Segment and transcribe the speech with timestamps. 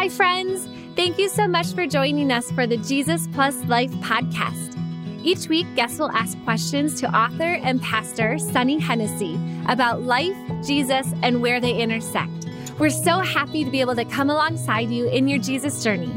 [0.00, 0.66] Hi, friends.
[0.96, 4.74] Thank you so much for joining us for the Jesus Plus Life podcast.
[5.22, 11.12] Each week, guests will ask questions to author and pastor Sunny Hennessy about life, Jesus,
[11.22, 12.48] and where they intersect.
[12.78, 16.16] We're so happy to be able to come alongside you in your Jesus journey.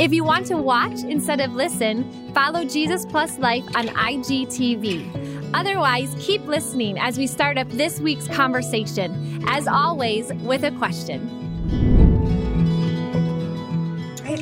[0.00, 5.52] If you want to watch instead of listen, follow Jesus Plus Life on IGTV.
[5.54, 11.41] Otherwise, keep listening as we start up this week's conversation, as always, with a question.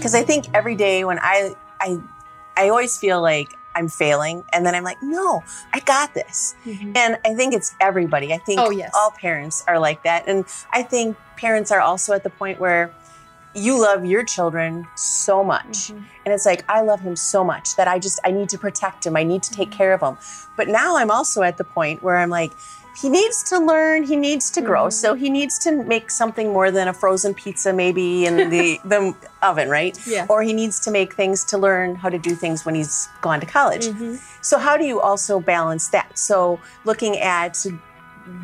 [0.01, 1.99] Because I think every day when I, I,
[2.57, 4.45] I always feel like I'm failing.
[4.53, 5.43] And then I'm like, no,
[5.73, 6.55] I got this.
[6.65, 6.93] Mm-hmm.
[6.97, 8.33] And I think it's everybody.
[8.33, 8.91] I think oh, yes.
[8.95, 10.25] all parents are like that.
[10.27, 12.93] And I think parents are also at the point where
[13.55, 15.67] you love your children so much.
[15.67, 16.05] Mm-hmm.
[16.25, 19.07] And it's like, I love him so much that I just, I need to protect
[19.07, 19.17] him.
[19.17, 19.79] I need to take mm-hmm.
[19.79, 20.17] care of him.
[20.57, 22.53] But now I'm also at the point where I'm like,
[22.97, 24.85] he needs to learn, he needs to grow.
[24.85, 24.91] Mm-hmm.
[24.91, 29.15] So he needs to make something more than a frozen pizza maybe in the, the
[29.43, 29.99] oven, right?
[30.07, 30.27] Yeah.
[30.29, 33.41] Or he needs to make things to learn how to do things when he's gone
[33.41, 33.87] to college.
[33.87, 34.17] Mm-hmm.
[34.43, 36.19] So how do you also balance that?
[36.19, 37.65] So looking at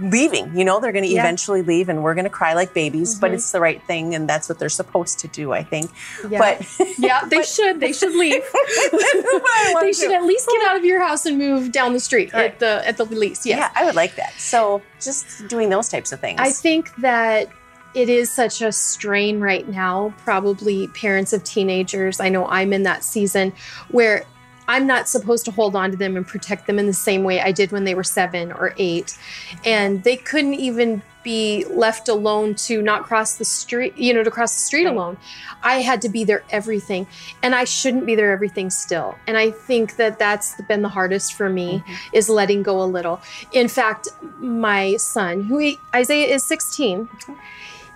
[0.01, 0.56] leaving.
[0.56, 1.20] You know, they're going to yeah.
[1.20, 3.20] eventually leave and we're going to cry like babies, mm-hmm.
[3.20, 5.91] but it's the right thing and that's what they're supposed to do, I think.
[6.29, 6.39] Yeah.
[6.39, 7.81] But yeah, they but, should.
[7.81, 8.42] They should leave.
[9.81, 12.53] they should at least get out of your house and move down the street right.
[12.53, 13.47] at the at the least.
[13.47, 13.59] Yes.
[13.59, 14.33] Yeah, I would like that.
[14.39, 16.41] So, just doing those types of things.
[16.41, 17.48] I think that
[17.95, 22.20] it is such a strain right now, probably parents of teenagers.
[22.20, 23.55] I know I'm in that season
[23.89, 24.25] where
[24.69, 27.41] I'm not supposed to hold on to them and protect them in the same way
[27.41, 29.17] I did when they were seven or eight.
[29.64, 34.31] And they couldn't even be left alone to not cross the street, you know, to
[34.31, 35.17] cross the street alone.
[35.62, 37.06] I had to be their everything.
[37.42, 39.17] And I shouldn't be their everything still.
[39.27, 41.95] And I think that that's been the hardest for me mm-hmm.
[42.12, 43.20] is letting go a little.
[43.53, 44.08] In fact,
[44.39, 47.08] my son, who he, Isaiah is 16,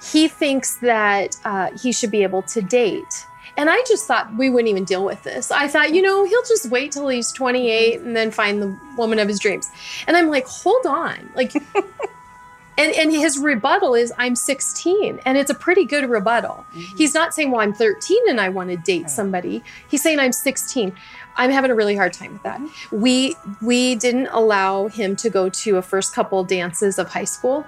[0.03, 4.51] he thinks that uh, he should be able to date and I just thought we
[4.51, 5.51] wouldn't even deal with this.
[5.51, 9.19] I thought, you know, he'll just wait till he's 28 and then find the woman
[9.19, 9.69] of his dreams.
[10.07, 11.31] And I'm like, hold on.
[11.35, 11.55] Like,
[12.79, 15.21] and, and his rebuttal is, I'm 16.
[15.25, 16.65] And it's a pretty good rebuttal.
[16.75, 16.97] Mm-hmm.
[16.97, 19.11] He's not saying, well, I'm 13 and I want to date right.
[19.11, 19.63] somebody.
[19.89, 20.95] He's saying, I'm 16.
[21.37, 22.61] I'm having a really hard time with that.
[22.61, 23.01] Mm-hmm.
[23.01, 27.65] We we didn't allow him to go to a first couple dances of high school,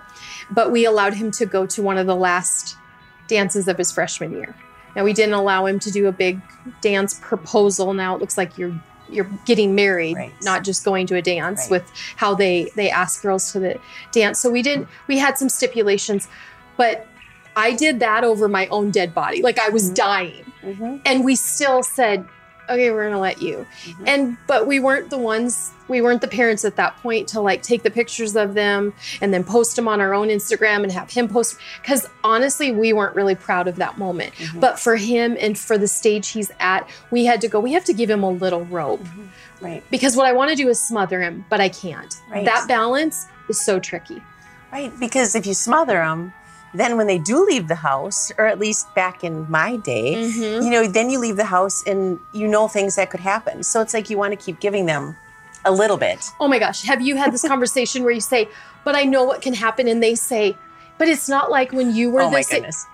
[0.50, 2.76] but we allowed him to go to one of the last
[3.28, 4.54] dances of his freshman year.
[4.94, 6.40] Now we didn't allow him to do a big
[6.80, 7.94] dance proposal.
[7.94, 10.32] Now it looks like you're you're getting married, right.
[10.42, 11.70] not just going to a dance right.
[11.70, 13.78] with how they they ask girls to the
[14.10, 14.40] dance.
[14.40, 16.28] So we didn't we had some stipulations,
[16.76, 17.06] but
[17.56, 19.42] I did that over my own dead body.
[19.42, 19.94] Like I was mm-hmm.
[19.94, 20.52] dying.
[20.62, 20.96] Mm-hmm.
[21.04, 22.26] And we still said,
[22.72, 23.66] okay, we're going to let you.
[23.84, 24.04] Mm-hmm.
[24.06, 27.62] And, but we weren't the ones, we weren't the parents at that point to like
[27.62, 31.10] take the pictures of them and then post them on our own Instagram and have
[31.10, 31.58] him post.
[31.84, 34.34] Cause honestly, we weren't really proud of that moment.
[34.34, 34.60] Mm-hmm.
[34.60, 37.84] But for him and for the stage he's at, we had to go, we have
[37.84, 39.00] to give him a little rope.
[39.00, 39.64] Mm-hmm.
[39.64, 39.84] Right.
[39.90, 42.14] Because what I want to do is smother him, but I can't.
[42.28, 42.44] Right.
[42.44, 44.20] That balance is so tricky.
[44.72, 44.92] Right.
[44.98, 46.32] Because if you smother him,
[46.74, 50.64] then when they do leave the house, or at least back in my day, mm-hmm.
[50.64, 53.62] you know, then you leave the house and you know things that could happen.
[53.62, 55.16] So it's like you want to keep giving them
[55.64, 56.24] a little bit.
[56.40, 56.82] Oh my gosh.
[56.82, 58.48] Have you had this conversation where you say,
[58.84, 59.86] but I know what can happen?
[59.86, 60.56] And they say,
[60.98, 62.50] but it's not like when you were oh this.
[62.50, 62.86] my goodness.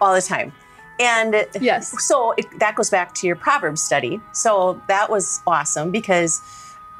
[0.00, 0.52] All the time.
[1.00, 2.06] And yes.
[2.06, 4.20] so it, that goes back to your proverb study.
[4.32, 6.40] So that was awesome because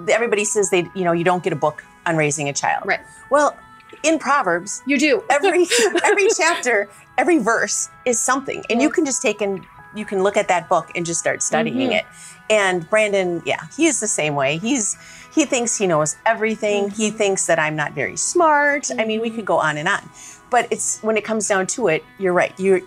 [0.09, 2.84] everybody says they, you know, you don't get a book on raising a child.
[2.87, 3.01] Right.
[3.31, 3.56] Well,
[4.04, 5.66] in Proverbs, you do every
[6.04, 6.88] every chapter,
[7.19, 8.87] every verse is something, and yeah.
[8.87, 11.91] you can just take and you can look at that book and just start studying
[11.91, 11.92] mm-hmm.
[11.92, 12.06] it.
[12.50, 14.59] And Brandon, yeah, he is the same way.
[14.59, 14.97] He's
[15.34, 16.87] he thinks he knows everything.
[16.87, 16.97] Mm-hmm.
[16.97, 18.84] He thinks that I'm not very smart.
[18.84, 19.00] Mm-hmm.
[19.00, 20.09] I mean, we could go on and on.
[20.50, 22.53] But it's when it comes down to it, you're right.
[22.59, 22.81] You're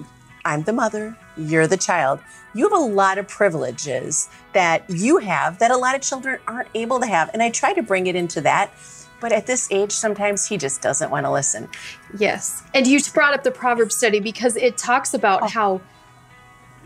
[0.45, 2.19] I'm the mother, you're the child.
[2.53, 6.69] You have a lot of privileges that you have that a lot of children aren't
[6.73, 7.29] able to have.
[7.33, 8.71] And I try to bring it into that
[9.19, 11.67] but at this age, sometimes he just doesn't want to listen.
[12.17, 12.63] Yes.
[12.73, 15.47] And you brought up the proverb study because it talks about oh.
[15.47, 15.81] how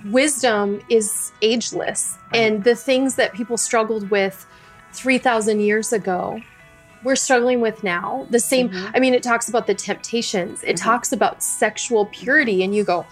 [0.06, 2.40] wisdom is ageless right.
[2.40, 4.48] and the things that people struggled with
[4.94, 6.40] 3,000 years ago,
[7.04, 8.28] we're struggling with now.
[8.30, 8.96] The same, mm-hmm.
[8.96, 10.86] I mean, it talks about the temptations, it mm-hmm.
[10.86, 13.06] talks about sexual purity, and you go,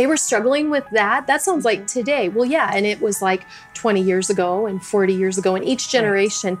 [0.00, 1.26] they were struggling with that.
[1.26, 1.98] That sounds like mm-hmm.
[1.98, 2.28] today.
[2.30, 2.70] Well, yeah.
[2.72, 3.44] And it was like
[3.74, 5.54] 20 years ago and 40 years ago.
[5.54, 6.58] And each generation,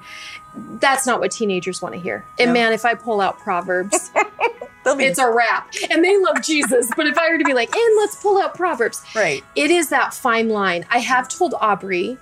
[0.54, 2.22] that's not what teenagers want to hear.
[2.38, 2.52] And no.
[2.52, 4.10] man, if I pull out Proverbs,
[4.84, 5.72] it's a wrap.
[5.90, 6.90] And they love Jesus.
[6.94, 9.42] But if I were to be like, and let's pull out Proverbs, right?
[9.56, 10.84] It is that fine line.
[10.90, 12.18] I have told Aubrey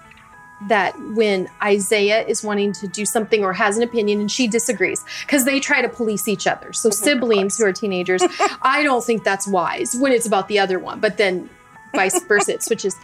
[0.66, 5.05] that when Isaiah is wanting to do something or has an opinion and she disagrees,
[5.20, 6.72] because they try to police each other.
[6.72, 8.22] So siblings who are teenagers,
[8.62, 11.00] I don't think that's wise when it's about the other one.
[11.00, 11.49] But then
[11.94, 12.96] vice versa, it switches.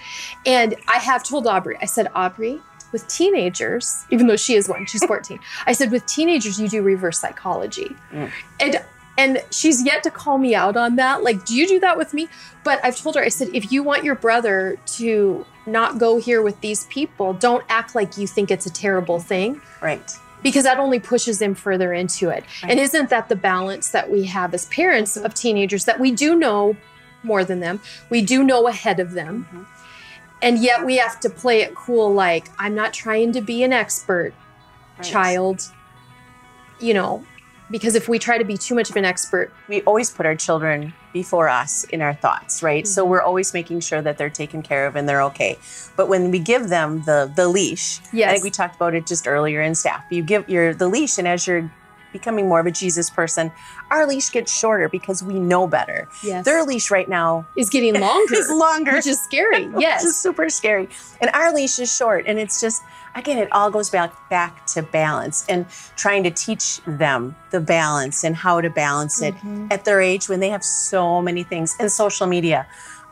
[0.44, 2.60] And I have told Aubrey, I said, Aubrey,
[2.92, 6.82] with teenagers, even though she is one, she's 14, I said, with teenagers, you do
[6.82, 7.94] reverse psychology.
[8.12, 8.30] Mm.
[8.60, 8.84] And
[9.16, 11.22] and she's yet to call me out on that.
[11.22, 12.28] Like, do you do that with me?
[12.64, 16.42] But I've told her, I said, if you want your brother to not go here
[16.42, 19.60] with these people, don't act like you think it's a terrible thing.
[19.80, 20.10] Right
[20.44, 22.44] because that only pushes them further into it.
[22.62, 22.70] Right.
[22.70, 26.36] And isn't that the balance that we have as parents of teenagers that we do
[26.36, 26.76] know
[27.24, 27.80] more than them,
[28.10, 29.46] we do know ahead of them.
[29.48, 29.62] Mm-hmm.
[30.42, 33.72] And yet we have to play it cool like I'm not trying to be an
[33.72, 34.34] expert
[34.98, 35.06] right.
[35.06, 35.62] child.
[36.78, 37.24] You know,
[37.74, 40.36] because if we try to be too much of an expert, we always put our
[40.36, 42.84] children before us in our thoughts, right?
[42.84, 42.92] Mm-hmm.
[42.92, 45.58] So we're always making sure that they're taken care of and they're okay.
[45.96, 48.28] But when we give them the the leash, yes.
[48.28, 50.04] I think we talked about it just earlier in staff.
[50.08, 51.68] You give your the leash, and as you're
[52.12, 53.50] becoming more of a Jesus person,
[53.90, 56.06] our leash gets shorter because we know better.
[56.22, 56.44] Yes.
[56.44, 58.34] Their leash right now is getting longer.
[58.36, 58.92] is longer.
[58.92, 59.68] Which is scary.
[59.76, 60.02] Yes.
[60.04, 60.88] Which is super scary.
[61.20, 62.24] And our leash is short.
[62.28, 65.66] And it's just again, it all goes back back to balance and
[65.96, 69.68] trying to teach them the balance and how to balance it mm-hmm.
[69.70, 72.66] at their age when they have so many things in social media.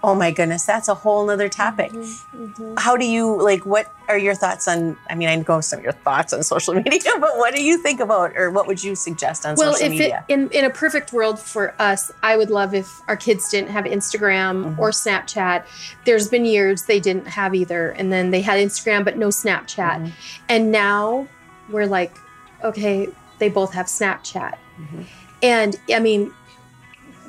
[0.05, 1.93] Oh my goodness, that's a whole nother topic.
[1.93, 2.75] Mm-hmm, mm-hmm.
[2.77, 5.85] How do you like what are your thoughts on I mean I know some of
[5.85, 8.97] your thoughts on social media, but what do you think about or what would you
[8.97, 10.09] suggest on well, social media?
[10.09, 13.49] Well, if in in a perfect world for us, I would love if our kids
[13.49, 14.81] didn't have Instagram mm-hmm.
[14.81, 15.67] or Snapchat.
[16.05, 19.99] There's been years they didn't have either and then they had Instagram but no Snapchat.
[20.01, 20.09] Mm-hmm.
[20.49, 21.29] And now
[21.69, 22.17] we're like
[22.65, 23.09] okay,
[23.39, 24.57] they both have Snapchat.
[24.79, 25.03] Mm-hmm.
[25.43, 26.33] And I mean,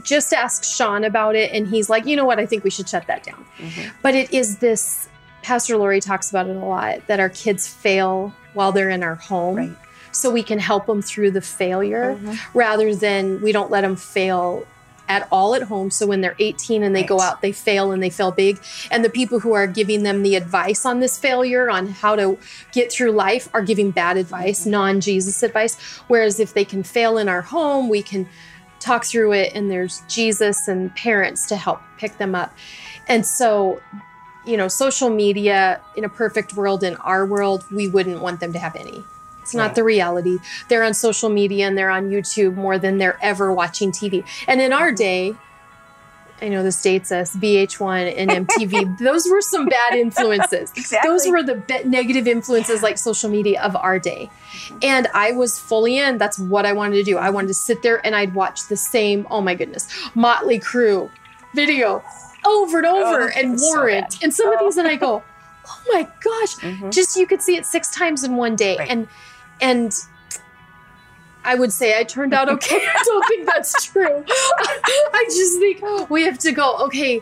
[0.04, 2.40] just asked Sean about it, and he's like, you know what?
[2.40, 3.46] I think we should shut that down.
[3.58, 3.90] Mm-hmm.
[4.02, 5.10] But it is this.
[5.42, 9.16] Pastor Lori talks about it a lot that our kids fail while they're in our
[9.16, 9.58] home.
[9.58, 9.78] Right.
[10.12, 12.58] So we can help them through the failure mm-hmm.
[12.58, 14.66] rather than we don't let them fail
[15.10, 15.92] at all at home.
[15.92, 17.10] So when they're 18 and they right.
[17.10, 18.60] go out, they fail and they fail big.
[18.90, 22.38] And the people who are giving them the advice on this failure, on how to
[22.72, 24.72] get through life, are giving bad advice, mm-hmm.
[24.72, 25.76] non Jesus advice.
[26.08, 28.28] Whereas if they can fail in our home, we can
[28.84, 32.54] talk through it and there's Jesus and parents to help pick them up.
[33.08, 33.82] And so,
[34.46, 38.54] you know, social media in a perfect world, in our world, we wouldn't want them
[38.54, 39.04] to have any.
[39.42, 39.76] It's not right.
[39.76, 40.38] the reality.
[40.70, 44.26] They're on social media and they're on YouTube more than they're ever watching TV.
[44.48, 45.36] And in our day,
[46.42, 48.98] I know this dates us, VH1 and MTV.
[49.00, 50.72] those were some bad influences.
[50.76, 51.10] Exactly.
[51.10, 52.82] Those were the be- negative influences yeah.
[52.82, 54.30] like social media of our day.
[54.82, 56.18] And I was fully in.
[56.18, 57.18] That's what I wanted to do.
[57.18, 61.10] I wanted to sit there and I'd watch the same, oh my goodness, Motley Crue
[61.54, 62.04] video
[62.46, 64.14] over and over oh, and Warrant.
[64.14, 64.54] So and some oh.
[64.54, 65.24] of these, and I go,
[65.68, 66.90] oh my gosh, mm-hmm.
[66.90, 68.78] just you could see it six times in one day.
[68.78, 68.90] Right.
[68.90, 69.08] And,
[69.62, 69.94] and,
[71.44, 72.76] I would say I turned out okay.
[72.82, 74.24] I don't think that's true.
[74.28, 77.22] I just think we have to go, okay,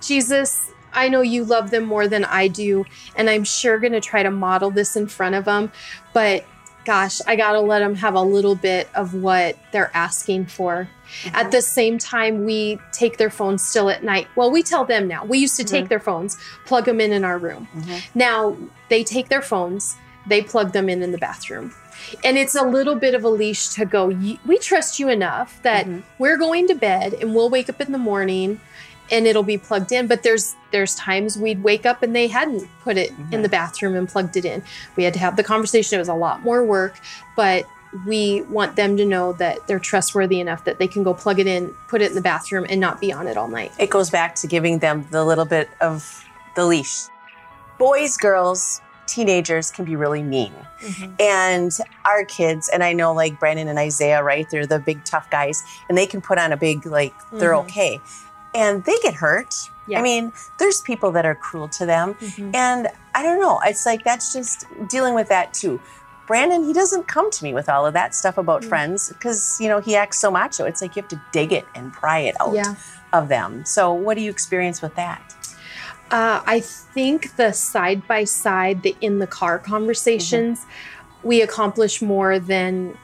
[0.00, 2.84] Jesus, I know you love them more than I do.
[3.16, 5.70] And I'm sure going to try to model this in front of them.
[6.12, 6.44] But
[6.84, 10.88] gosh, I got to let them have a little bit of what they're asking for.
[11.22, 11.36] Mm-hmm.
[11.36, 14.28] At the same time, we take their phones still at night.
[14.36, 15.24] Well, we tell them now.
[15.24, 15.88] We used to take mm-hmm.
[15.88, 17.68] their phones, plug them in in our room.
[17.74, 18.18] Mm-hmm.
[18.18, 18.56] Now
[18.88, 19.96] they take their phones,
[20.26, 21.74] they plug them in in the bathroom.
[22.24, 25.86] And it's a little bit of a leash to go, we trust you enough that
[25.86, 26.00] mm-hmm.
[26.18, 28.60] we're going to bed and we'll wake up in the morning
[29.10, 30.06] and it'll be plugged in.
[30.06, 33.34] But there's there's times we'd wake up and they hadn't put it mm-hmm.
[33.34, 34.62] in the bathroom and plugged it in.
[34.96, 35.96] We had to have the conversation.
[35.96, 37.00] It was a lot more work
[37.36, 37.66] but
[38.04, 41.46] we want them to know that they're trustworthy enough that they can go plug it
[41.46, 43.72] in put it in the bathroom and not be on it all night.
[43.78, 46.24] It goes back to giving them the little bit of
[46.56, 47.04] the leash.
[47.78, 50.52] Boys girls teenagers can be really mean.
[50.80, 51.14] Mm-hmm.
[51.20, 51.72] And
[52.04, 54.48] our kids, and I know like Brandon and Isaiah, right?
[54.50, 57.66] They're the big tough guys and they can put on a big, like, they're mm-hmm.
[57.66, 58.00] okay.
[58.54, 59.54] And they get hurt.
[59.88, 60.00] Yeah.
[60.00, 62.14] I mean, there's people that are cruel to them.
[62.14, 62.50] Mm-hmm.
[62.54, 63.60] And I don't know.
[63.64, 65.80] It's like that's just dealing with that too.
[66.26, 68.68] Brandon, he doesn't come to me with all of that stuff about mm.
[68.68, 70.64] friends because, you know, he acts so macho.
[70.64, 72.74] It's like you have to dig it and pry it out yeah.
[73.12, 73.64] of them.
[73.64, 75.35] So, what do you experience with that?
[76.10, 81.28] Uh, I think the side by side, the in the car conversations, mm-hmm.
[81.28, 82.96] we accomplish more than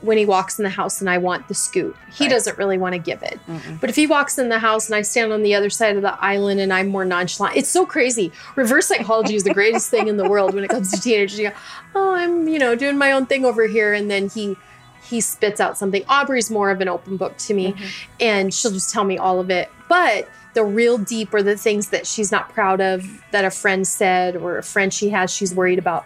[0.00, 1.96] when he walks in the house and I want the scoop.
[2.12, 2.30] He right.
[2.30, 3.40] doesn't really want to give it.
[3.48, 5.96] mm But if he walks in the house and I stand on the other side
[5.96, 8.30] of the island and I'm more nonchalant, it's so crazy.
[8.54, 11.38] Reverse psychology is the greatest thing in the world when it comes to teenagers.
[11.38, 11.56] You go,
[11.96, 13.92] oh, I'm, you know, doing my own thing over here.
[13.92, 14.56] And then he,
[15.02, 16.04] he spits out something.
[16.08, 17.86] Aubrey's more of an open book to me mm-hmm.
[18.20, 19.68] and she'll just tell me all of it.
[19.88, 23.86] But the real deep or the things that she's not proud of that a friend
[23.86, 26.04] said or a friend she has she's worried about.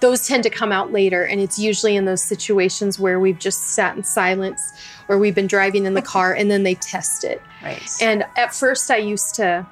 [0.00, 3.74] Those tend to come out later and it's usually in those situations where we've just
[3.74, 4.72] sat in silence
[5.08, 7.42] or we've been driving in the car and then they test it.
[7.62, 7.82] Right.
[8.00, 9.66] And at first i used to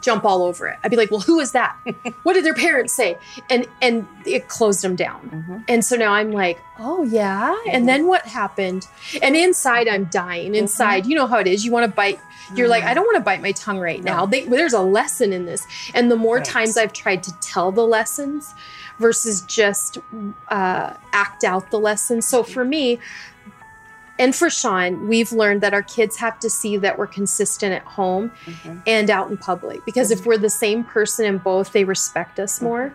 [0.00, 0.78] jump all over it.
[0.82, 1.76] I'd be like, "Well, who is that?
[2.22, 3.18] what did their parents say?"
[3.50, 5.30] And and it closed them down.
[5.30, 5.58] Mm-hmm.
[5.68, 7.70] And so now I'm like, "Oh yeah." Mm-hmm.
[7.72, 8.86] And then what happened?
[9.22, 10.48] And inside I'm dying.
[10.48, 10.54] Mm-hmm.
[10.56, 11.10] Inside, mm-hmm.
[11.10, 11.64] you know how it is.
[11.64, 12.20] You want to bite.
[12.54, 14.10] You're like, I don't want to bite my tongue right no.
[14.10, 14.26] now.
[14.26, 15.66] They, there's a lesson in this.
[15.92, 16.44] And the more right.
[16.44, 18.54] times I've tried to tell the lessons
[18.98, 19.98] versus just
[20.48, 22.26] uh, act out the lessons.
[22.26, 22.98] So for me,
[24.18, 27.82] and for Sean, we've learned that our kids have to see that we're consistent at
[27.82, 28.78] home mm-hmm.
[28.86, 29.84] and out in public.
[29.84, 30.20] Because mm-hmm.
[30.20, 32.64] if we're the same person in both, they respect us mm-hmm.
[32.64, 32.94] more.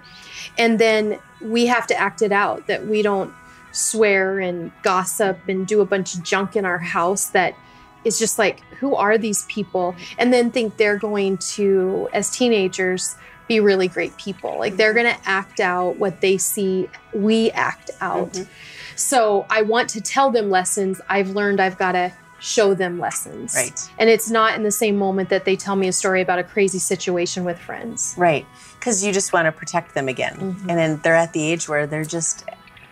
[0.57, 3.33] And then we have to act it out that we don't
[3.71, 7.55] swear and gossip and do a bunch of junk in our house that
[8.03, 9.95] is just like, who are these people?
[10.17, 13.15] And then think they're going to, as teenagers,
[13.47, 14.57] be really great people.
[14.59, 15.03] Like they're mm-hmm.
[15.03, 18.33] going to act out what they see we act out.
[18.33, 18.51] Mm-hmm.
[18.95, 21.01] So I want to tell them lessons.
[21.09, 23.55] I've learned I've got to show them lessons.
[23.55, 23.89] Right.
[23.97, 26.43] And it's not in the same moment that they tell me a story about a
[26.43, 28.15] crazy situation with friends.
[28.17, 28.45] Right.
[28.77, 30.35] Because you just want to protect them again.
[30.35, 30.69] Mm-hmm.
[30.69, 32.43] And then they're at the age where they're just,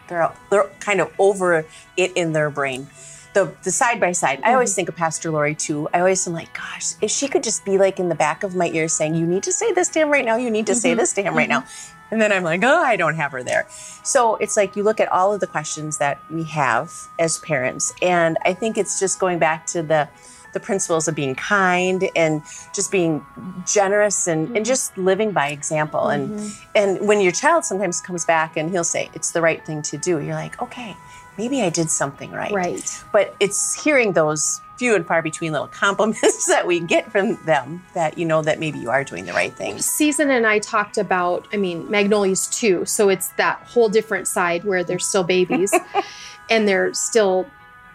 [0.08, 1.66] they're, they're kind of over
[1.98, 2.88] it in their brain
[3.34, 4.42] the the side by side.
[4.44, 4.76] I always mm-hmm.
[4.76, 5.88] think of Pastor Lori too.
[5.94, 8.56] I always am like, gosh, if she could just be like in the back of
[8.56, 10.36] my ear saying, "You need to say this to him right now.
[10.36, 10.80] You need to mm-hmm.
[10.80, 11.38] say this to him mm-hmm.
[11.38, 11.66] right now,"
[12.12, 13.68] and then I'm like, oh, I don't have her there.
[14.04, 17.94] So it's like you look at all of the questions that we have as parents,
[18.02, 20.10] and I think it's just going back to the
[20.54, 22.42] the principles of being kind and
[22.76, 23.26] just being
[23.66, 24.58] generous and, mm-hmm.
[24.58, 26.10] and just living by example.
[26.10, 29.82] And and when your child sometimes comes back and he'll say it's the right thing
[29.84, 30.96] to do, you're like, okay
[31.38, 32.52] maybe I did something right.
[32.52, 33.04] Right.
[33.12, 37.84] But it's hearing those few and far between little compliments that we get from them
[37.94, 39.78] that you know that maybe you are doing the right thing.
[39.78, 42.84] Season and I talked about, I mean, Magnolias too.
[42.86, 45.72] So it's that whole different side where they're still babies
[46.50, 47.46] and they're still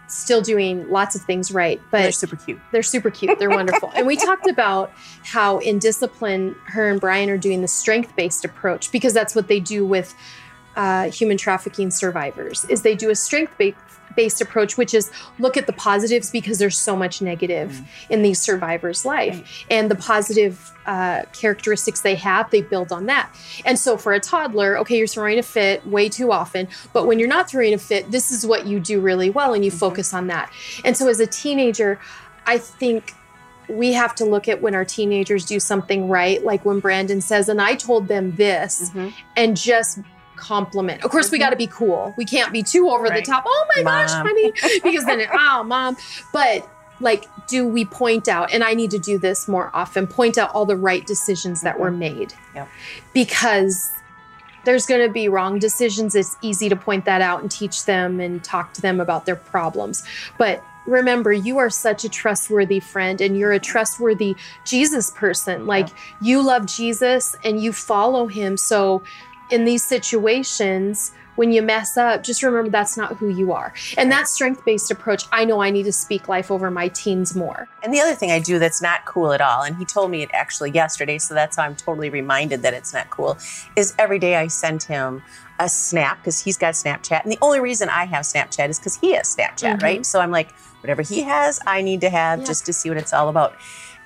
[0.07, 3.91] still doing lots of things right but they're super cute they're super cute they're wonderful
[3.93, 4.89] and we talked about
[5.25, 9.49] how in discipline her and brian are doing the strength based approach because that's what
[9.49, 10.15] they do with
[10.77, 13.57] uh, human trafficking survivors is they do a strength
[14.17, 17.85] based approach which is look at the positives because there's so much negative mm.
[18.09, 19.65] in these survivors life right.
[19.69, 23.33] and the positive uh, characteristics they have they build on that
[23.65, 27.19] and so for a toddler okay you're throwing a fit way too often but when
[27.19, 29.79] you're not throwing a fit this is what you do really well and you mm-hmm.
[29.79, 30.51] focus on that
[30.83, 31.99] and so as a teenager
[32.45, 33.13] i think
[33.69, 37.49] we have to look at when our teenagers do something right, like when Brandon says,
[37.49, 39.09] and I told them this, mm-hmm.
[39.35, 39.99] and just
[40.37, 41.03] compliment.
[41.03, 41.59] Of course, we got to mm-hmm.
[41.59, 42.13] be cool.
[42.17, 43.25] We can't be too over right.
[43.25, 43.43] the top.
[43.45, 44.07] Oh my mom.
[44.07, 44.51] gosh, honey,
[44.83, 45.97] because then it, oh, mom.
[46.31, 50.37] But like, do we point out, and I need to do this more often, point
[50.37, 51.99] out all the right decisions that were mm-hmm.
[51.99, 52.33] made.
[52.55, 52.69] Yep.
[53.13, 53.91] Because
[54.65, 56.15] there's going to be wrong decisions.
[56.15, 59.37] It's easy to point that out and teach them and talk to them about their
[59.37, 60.03] problems.
[60.37, 65.67] But remember, you are such a trustworthy friend and you're a trustworthy Jesus person.
[65.67, 65.87] Like,
[66.21, 68.57] you love Jesus and you follow him.
[68.57, 69.03] So,
[69.49, 73.71] in these situations, when you mess up, just remember that's not who you are.
[73.95, 77.35] And that strength based approach, I know I need to speak life over my teens
[77.35, 77.69] more.
[77.83, 80.23] And the other thing I do that's not cool at all, and he told me
[80.23, 83.37] it actually yesterday, so that's how I'm totally reminded that it's not cool,
[83.75, 85.21] is every day I send him
[85.59, 87.23] a snap because he's got Snapchat.
[87.23, 89.83] And the only reason I have Snapchat is because he has Snapchat, mm-hmm.
[89.83, 90.05] right?
[90.05, 90.51] So I'm like,
[90.81, 92.45] whatever he has, I need to have yeah.
[92.45, 93.55] just to see what it's all about.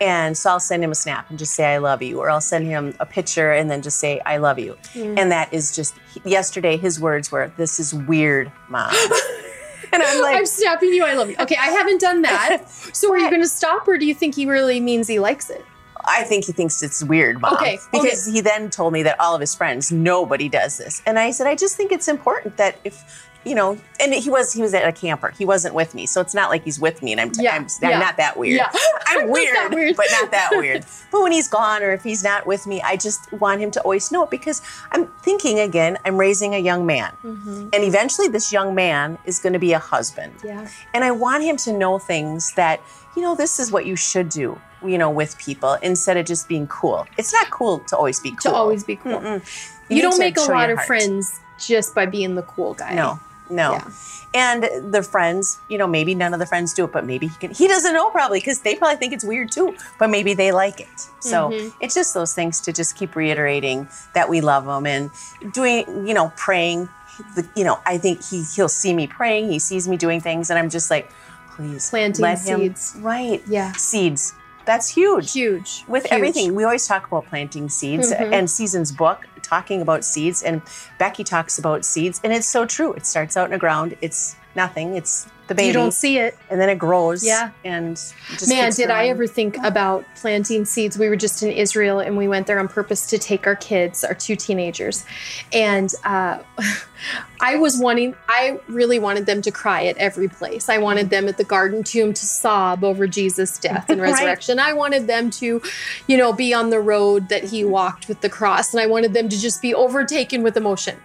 [0.01, 2.19] And so I'll send him a snap and just say, I love you.
[2.19, 4.75] Or I'll send him a picture and then just say, I love you.
[4.93, 5.19] Mm.
[5.19, 5.93] And that is just,
[6.25, 8.91] yesterday, his words were, This is weird, mom.
[9.93, 11.35] and I'm like, I'm snapping you, I love you.
[11.39, 12.63] Okay, I haven't done that.
[12.93, 15.49] So are you going to stop or do you think he really means he likes
[15.49, 15.63] it?
[16.05, 17.53] I think he thinks it's weird, mom.
[17.53, 17.77] Okay.
[17.91, 18.35] Because okay.
[18.35, 21.01] he then told me that all of his friends, nobody does this.
[21.05, 24.53] And I said, I just think it's important that if you know, and he was
[24.53, 25.29] he was at a camper.
[25.29, 27.55] He wasn't with me, so it's not like he's with me, and I'm, t- yeah.
[27.55, 28.57] I'm, I'm not that weird.
[28.57, 28.71] Yeah.
[29.07, 30.85] I'm weird, weird, but not that weird.
[31.11, 33.81] But when he's gone or if he's not with me, I just want him to
[33.81, 35.97] always know it because I'm thinking again.
[36.05, 37.67] I'm raising a young man, mm-hmm.
[37.73, 40.33] and eventually this young man is going to be a husband.
[40.43, 40.69] Yeah.
[40.93, 42.79] And I want him to know things that
[43.15, 43.35] you know.
[43.35, 44.59] This is what you should do.
[44.85, 47.05] You know, with people instead of just being cool.
[47.17, 48.51] It's not cool to always be cool.
[48.51, 49.21] To always be cool.
[49.21, 49.41] You,
[49.89, 52.95] you don't make a lot of friends just by being the cool guy.
[52.95, 53.19] No.
[53.51, 53.73] No.
[53.73, 53.91] Yeah.
[54.33, 57.35] And the friends, you know, maybe none of the friends do it, but maybe he
[57.35, 57.51] can.
[57.51, 60.79] He doesn't know probably because they probably think it's weird too, but maybe they like
[60.79, 60.87] it.
[61.19, 61.69] So mm-hmm.
[61.81, 65.11] it's just those things to just keep reiterating that we love them and
[65.53, 66.87] doing, you know, praying.
[67.35, 69.51] The, you know, I think he he'll see me praying.
[69.51, 71.11] He sees me doing things, and I'm just like,
[71.55, 72.95] please planting let seeds.
[72.99, 73.43] Right?
[73.47, 74.33] Yeah, seeds.
[74.65, 75.33] That's huge.
[75.33, 75.83] Huge.
[75.87, 76.13] With huge.
[76.13, 78.13] everything, we always talk about planting seeds.
[78.13, 78.33] Mm-hmm.
[78.33, 80.61] And Season's book talking about seeds, and
[80.97, 82.93] Becky talks about seeds, and it's so true.
[82.93, 83.97] It starts out in the ground.
[83.99, 84.95] It's nothing.
[84.95, 85.67] It's the baby.
[85.67, 86.37] You don't see it.
[86.49, 87.25] And then it grows.
[87.25, 87.51] Yeah.
[87.65, 88.01] And
[88.47, 90.97] man, did I ever think about planting seeds?
[90.97, 94.03] We were just in Israel and we went there on purpose to take our kids,
[94.03, 95.05] our two teenagers.
[95.51, 96.39] And uh,
[97.41, 100.69] I was wanting, I really wanted them to cry at every place.
[100.69, 104.57] I wanted them at the garden tomb to sob over Jesus' death and resurrection.
[104.57, 104.69] right.
[104.69, 105.61] I wanted them to,
[106.07, 108.73] you know, be on the road that he walked with the cross.
[108.73, 110.97] And I wanted them to just be overtaken with emotion.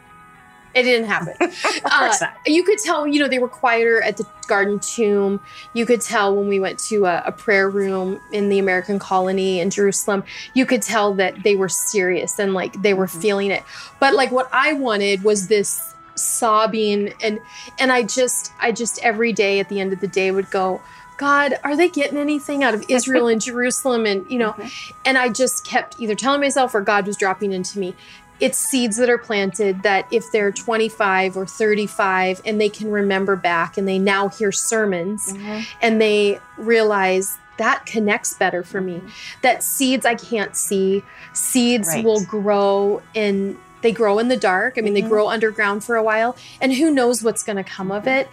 [0.74, 1.34] It didn't happen.
[1.86, 2.12] uh,
[2.46, 5.40] you could tell, you know, they were quieter at the garden tomb.
[5.72, 9.60] You could tell when we went to a, a, prayer room in the American colony
[9.60, 13.20] in Jerusalem, you could tell that they were serious and like they were mm-hmm.
[13.20, 13.62] feeling it.
[14.00, 17.38] But like what I wanted was this sobbing and
[17.78, 20.82] and I just I just every day at the end of the day would go,
[21.16, 24.06] God, are they getting anything out of Israel and Jerusalem?
[24.06, 24.98] And, you know, mm-hmm.
[25.04, 27.94] and I just kept either telling myself or God was dropping into me,
[28.40, 33.36] it's seeds that are planted that if they're 25 or 35 and they can remember
[33.36, 35.60] back and they now hear sermons mm-hmm.
[35.80, 39.08] and they realize that connects better for me mm-hmm.
[39.42, 41.02] that seeds i can't see
[41.32, 42.04] seeds right.
[42.04, 45.02] will grow in they grow in the dark i mean mm-hmm.
[45.04, 48.28] they grow underground for a while and who knows what's going to come of it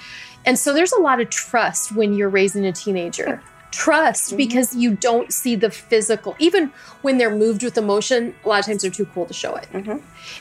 [0.45, 3.41] and so there's a lot of trust when you're raising a teenager
[3.73, 4.37] trust mm-hmm.
[4.37, 6.35] because you don't see the physical.
[6.39, 9.55] Even when they're moved with emotion, a lot of times they're too cool to show
[9.55, 9.67] it.
[9.73, 9.97] Mm-hmm.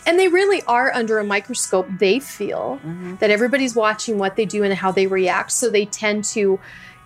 [0.06, 1.88] And they really are under a microscope.
[1.98, 3.16] They feel mm-hmm.
[3.16, 5.52] that everybody's watching what they do and how they react.
[5.52, 6.60] So they tend to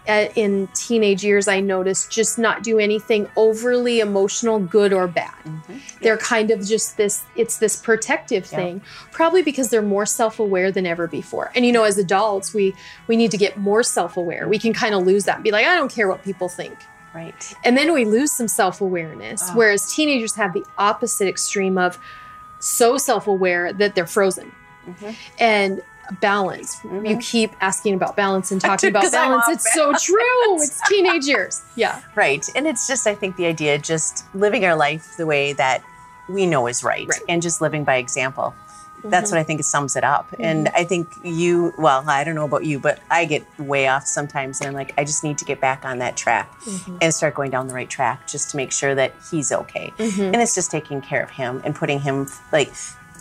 [0.08, 5.34] in teenage years, I noticed just not do anything overly emotional, good or bad.
[5.44, 5.78] Mm-hmm.
[6.00, 8.82] They're kind of just this, it's this protective thing,
[9.12, 11.50] probably because they're more self-aware than ever before.
[11.54, 12.74] And you know, as adults, we
[13.08, 14.48] we need to get more self-aware.
[14.48, 16.78] We can kind of lose that and be like, I don't care what people think.
[17.14, 17.54] Right.
[17.64, 19.42] And then we lose some self-awareness.
[19.44, 19.52] Oh.
[19.56, 21.98] Whereas teenagers have the opposite extreme of
[22.58, 24.52] so self-aware that they're frozen.
[24.86, 25.10] Mm-hmm.
[25.38, 25.82] And
[26.20, 26.76] balance.
[26.76, 27.06] Mm-hmm.
[27.06, 29.44] You keep asking about balance and talking about balance.
[29.48, 30.04] It's balance.
[30.04, 30.62] so true.
[30.62, 31.62] It's teenage years.
[31.74, 32.02] Yeah.
[32.14, 32.48] Right.
[32.54, 35.82] And it's just, I think, the idea just living our life the way that
[36.28, 37.20] we know is right, right.
[37.28, 38.54] and just living by example.
[38.98, 39.10] Mm-hmm.
[39.10, 40.30] That's what I think sums it up.
[40.30, 40.42] Mm-hmm.
[40.42, 44.06] And I think you, well, I don't know about you, but I get way off
[44.06, 44.60] sometimes.
[44.60, 46.98] And I'm like, I just need to get back on that track mm-hmm.
[47.00, 49.92] and start going down the right track just to make sure that he's okay.
[49.98, 50.22] Mm-hmm.
[50.22, 52.72] And it's just taking care of him and putting him, like,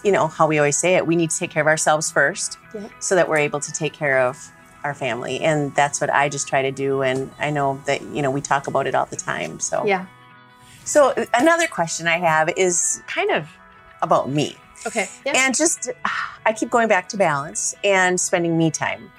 [0.03, 2.57] you know, how we always say it, we need to take care of ourselves first
[2.73, 2.87] yeah.
[2.99, 4.51] so that we're able to take care of
[4.83, 5.39] our family.
[5.41, 7.01] And that's what I just try to do.
[7.01, 9.59] And I know that, you know, we talk about it all the time.
[9.59, 10.05] So, yeah.
[10.85, 13.49] So, another question I have is kind of
[14.03, 14.55] about me.
[14.85, 15.09] Okay.
[15.25, 15.33] Yeah.
[15.35, 15.89] And just,
[16.45, 19.11] I keep going back to balance and spending me time.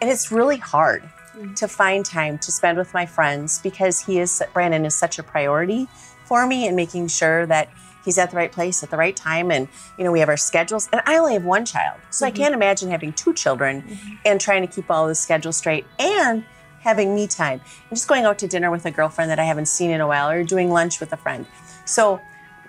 [0.00, 1.52] And it's really hard mm-hmm.
[1.54, 5.22] to find time to spend with my friends because he is, Brandon is such a
[5.22, 5.86] priority
[6.24, 7.68] for me and making sure that
[8.04, 9.50] he's at the right place at the right time.
[9.50, 10.88] And, you know, we have our schedules.
[10.92, 12.00] And I only have one child.
[12.10, 12.34] So mm-hmm.
[12.34, 14.14] I can't imagine having two children mm-hmm.
[14.24, 16.44] and trying to keep all the schedule straight and
[16.80, 19.66] having me time and just going out to dinner with a girlfriend that I haven't
[19.66, 21.46] seen in a while or doing lunch with a friend.
[21.84, 22.20] So,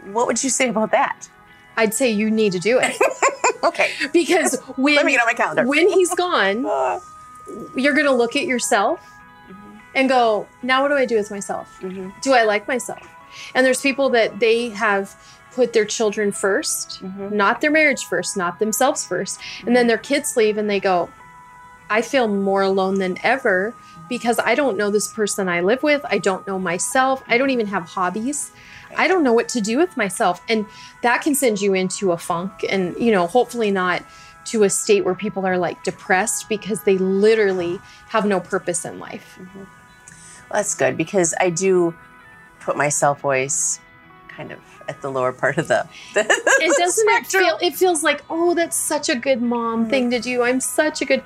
[0.05, 1.27] what would you say about that?
[1.77, 2.95] I'd say you need to do it.
[3.63, 3.89] okay.
[4.13, 5.65] Because when Let me get on my calendar.
[5.65, 6.63] when he's gone,
[7.75, 8.99] you're going to look at yourself
[9.49, 9.77] mm-hmm.
[9.95, 11.79] and go, "Now what do I do with myself?
[11.81, 12.09] Mm-hmm.
[12.21, 13.01] Do I like myself?"
[13.55, 15.15] And there's people that they have
[15.53, 17.35] put their children 1st mm-hmm.
[17.35, 19.67] not their marriage first, not themselves 1st mm-hmm.
[19.67, 21.09] And then their kids leave and they go,
[21.89, 23.75] I feel more alone than ever
[24.09, 26.03] because I don't know this person I live with.
[26.05, 27.23] I don't know myself.
[27.27, 28.51] I don't even have hobbies.
[28.97, 30.41] I don't know what to do with myself.
[30.49, 30.65] And
[31.01, 34.03] that can send you into a funk and, you know, hopefully not
[34.45, 38.99] to a state where people are like depressed because they literally have no purpose in
[38.99, 39.37] life.
[39.39, 39.59] Mm-hmm.
[39.59, 39.67] Well,
[40.51, 41.95] that's good because I do
[42.63, 43.79] put my self voice
[44.27, 48.03] kind of at the lower part of the, the it doesn't it feel it feels
[48.03, 49.89] like oh that's such a good mom mm-hmm.
[49.89, 51.23] thing to do i'm such a good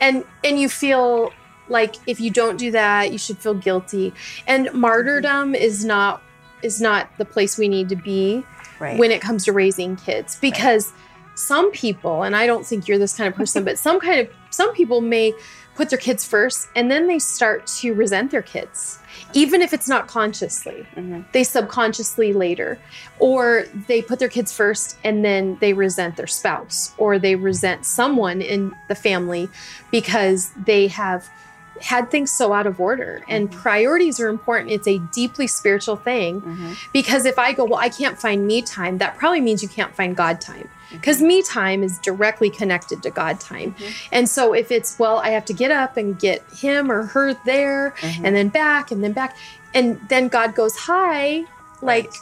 [0.00, 1.32] and and you feel
[1.68, 4.12] like if you don't do that you should feel guilty
[4.46, 5.54] and martyrdom mm-hmm.
[5.54, 6.22] is not
[6.62, 8.44] is not the place we need to be
[8.80, 8.98] right.
[8.98, 11.38] when it comes to raising kids because right.
[11.38, 14.28] some people and i don't think you're this kind of person but some kind of
[14.50, 15.32] some people may
[15.78, 18.98] put their kids first and then they start to resent their kids
[19.34, 21.20] even if it's not consciously, mm-hmm.
[21.32, 22.78] they subconsciously later,
[23.18, 27.84] or they put their kids first and then they resent their spouse or they resent
[27.84, 29.48] someone in the family
[29.90, 31.28] because they have
[31.82, 33.60] had things so out of order and mm-hmm.
[33.60, 36.72] priorities are important it's a deeply spiritual thing mm-hmm.
[36.92, 39.94] because if i go well i can't find me time that probably means you can't
[39.94, 41.28] find god time because mm-hmm.
[41.28, 44.08] me time is directly connected to god time mm-hmm.
[44.12, 47.34] and so if it's well i have to get up and get him or her
[47.44, 48.24] there mm-hmm.
[48.24, 49.36] and then back and then back
[49.74, 51.44] and then god goes hi
[51.82, 52.16] like right.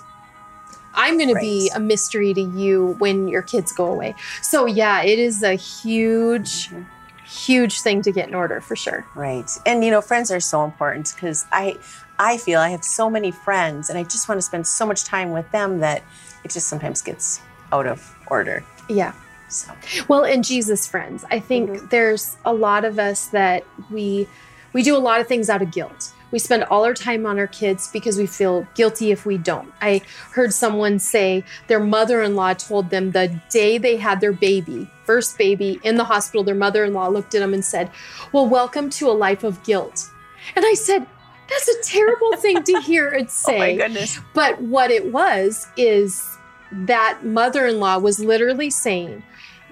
[0.98, 1.42] I'm going right.
[1.42, 4.14] to be a mystery to you when your kids go away.
[4.40, 6.84] So, yeah, it is a huge, mm-hmm
[7.26, 9.06] huge thing to get in order for sure.
[9.14, 9.50] Right.
[9.66, 11.76] And you know, friends are so important because I
[12.18, 15.04] I feel I have so many friends and I just want to spend so much
[15.04, 16.02] time with them that
[16.44, 17.40] it just sometimes gets
[17.72, 18.64] out of order.
[18.88, 19.12] Yeah.
[19.48, 19.72] So.
[20.08, 21.24] Well, and Jesus friends.
[21.30, 21.86] I think mm-hmm.
[21.88, 24.28] there's a lot of us that we
[24.72, 26.12] we do a lot of things out of guilt.
[26.36, 29.72] We spend all our time on our kids because we feel guilty if we don't.
[29.80, 34.34] I heard someone say their mother in law told them the day they had their
[34.34, 37.90] baby, first baby, in the hospital, their mother in law looked at them and said,
[38.32, 40.10] Well, welcome to a life of guilt.
[40.54, 41.06] And I said,
[41.48, 43.56] That's a terrible thing to hear it say.
[43.56, 44.20] oh my goodness.
[44.34, 46.36] But what it was is
[46.70, 49.22] that mother in law was literally saying,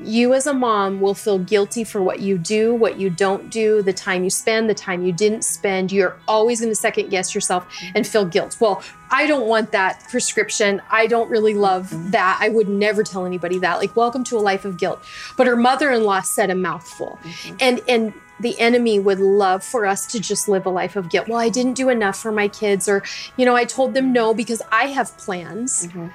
[0.02, 3.82] you as a mom will feel guilty for what you do, what you don't do,
[3.82, 5.92] the time you spend, the time you didn't spend.
[5.92, 8.56] You're always going to second guess yourself and feel guilt.
[8.60, 10.82] Well, I don't want that prescription.
[10.90, 12.10] I don't really love mm-hmm.
[12.10, 12.38] that.
[12.40, 13.78] I would never tell anybody that.
[13.78, 15.02] Like, welcome to a life of guilt.
[15.36, 17.18] But her mother-in-law said a mouthful.
[17.22, 17.56] Mm-hmm.
[17.60, 21.28] And and the enemy would love for us to just live a life of guilt.
[21.28, 23.04] Well, I didn't do enough for my kids, or,
[23.36, 25.86] you know, I told them no because I have plans.
[25.86, 26.08] Mm-hmm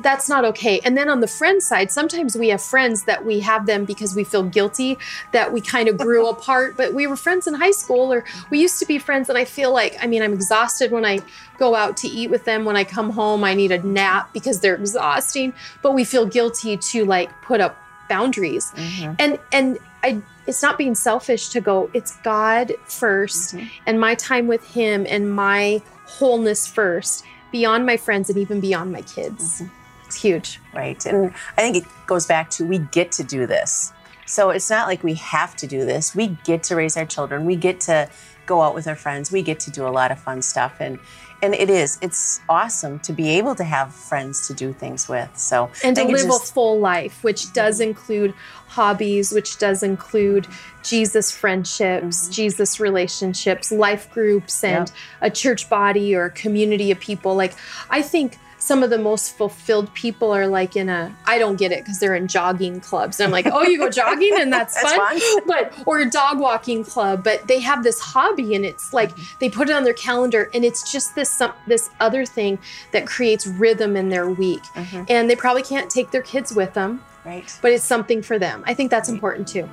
[0.00, 0.80] that's not okay.
[0.84, 4.14] And then on the friend side, sometimes we have friends that we have them because
[4.14, 4.98] we feel guilty
[5.32, 8.60] that we kind of grew apart, but we were friends in high school or we
[8.60, 9.28] used to be friends.
[9.28, 11.20] And I feel like, I mean, I'm exhausted when I
[11.58, 12.64] go out to eat with them.
[12.64, 16.76] When I come home, I need a nap because they're exhausting, but we feel guilty
[16.76, 17.76] to like put up
[18.08, 18.72] boundaries.
[18.76, 19.14] Mm-hmm.
[19.18, 23.66] And, and I, it's not being selfish to go, it's God 1st mm-hmm.
[23.86, 28.92] and my time with Him and my wholeness first beyond my friends and even beyond
[28.92, 29.62] my kids.
[29.62, 29.85] Mm-hmm.
[30.06, 30.60] It's huge.
[30.74, 31.04] Right.
[31.04, 33.92] And I think it goes back to we get to do this.
[34.26, 36.14] So it's not like we have to do this.
[36.14, 37.44] We get to raise our children.
[37.44, 38.08] We get to
[38.44, 39.30] go out with our friends.
[39.30, 40.76] We get to do a lot of fun stuff.
[40.80, 40.98] And
[41.42, 41.98] and it is.
[42.00, 45.36] It's awesome to be able to have friends to do things with.
[45.38, 48.32] So and to live just, a full life, which does include
[48.68, 50.46] hobbies, which does include
[50.82, 52.32] Jesus friendships, mm-hmm.
[52.32, 54.96] Jesus relationships, life groups, and yep.
[55.20, 57.34] a church body or a community of people.
[57.34, 57.54] Like
[57.90, 61.70] I think some of the most fulfilled people are like in a I don't get
[61.70, 63.20] it because they're in jogging clubs.
[63.20, 65.20] And I'm like, oh, you go jogging and that's, that's fun.
[65.20, 65.42] fun.
[65.46, 69.48] But or a dog walking club, but they have this hobby and it's like they
[69.48, 72.58] put it on their calendar and it's just this some, this other thing
[72.92, 74.62] that creates rhythm in their week.
[74.74, 75.04] Mm-hmm.
[75.08, 77.04] And they probably can't take their kids with them.
[77.24, 77.56] Right.
[77.62, 78.64] But it's something for them.
[78.66, 79.14] I think that's right.
[79.14, 79.68] important too.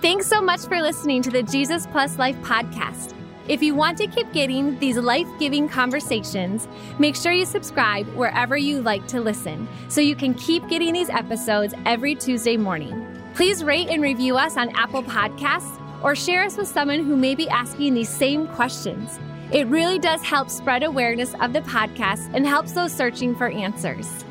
[0.00, 3.19] Thanks so much for listening to the Jesus Plus Life podcast.
[3.48, 8.56] If you want to keep getting these life giving conversations, make sure you subscribe wherever
[8.56, 13.06] you like to listen so you can keep getting these episodes every Tuesday morning.
[13.34, 17.34] Please rate and review us on Apple Podcasts or share us with someone who may
[17.34, 19.18] be asking these same questions.
[19.52, 24.24] It really does help spread awareness of the podcast and helps those searching for answers.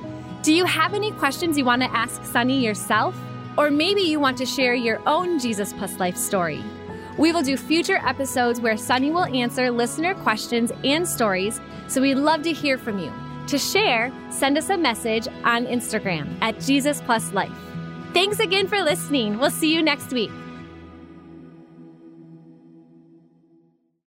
[0.44, 3.16] Do you have any questions you want to ask Sunny yourself?
[3.58, 6.64] Or maybe you want to share your own Jesus Plus Life story?
[7.20, 12.16] We will do future episodes where Sunny will answer listener questions and stories, so we'd
[12.16, 13.12] love to hear from you.
[13.48, 17.52] To share, send us a message on Instagram at Jesus Plus Life.
[18.14, 19.38] Thanks again for listening.
[19.38, 20.32] We'll see you next week.